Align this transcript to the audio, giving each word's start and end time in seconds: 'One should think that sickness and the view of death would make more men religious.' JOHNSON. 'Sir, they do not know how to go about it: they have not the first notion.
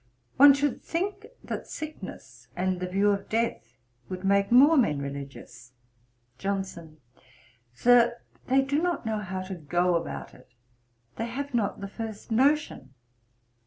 'One 0.37 0.55
should 0.55 0.81
think 0.81 1.27
that 1.43 1.67
sickness 1.67 2.47
and 2.55 2.79
the 2.79 2.87
view 2.89 3.11
of 3.11 3.29
death 3.29 3.77
would 4.09 4.23
make 4.23 4.51
more 4.51 4.75
men 4.75 4.97
religious.' 4.99 5.73
JOHNSON. 6.39 6.97
'Sir, 7.75 8.17
they 8.47 8.63
do 8.63 8.81
not 8.81 9.05
know 9.05 9.19
how 9.19 9.43
to 9.43 9.53
go 9.53 9.93
about 9.93 10.33
it: 10.33 10.55
they 11.17 11.27
have 11.27 11.53
not 11.53 11.81
the 11.81 11.87
first 11.87 12.31
notion. 12.31 12.95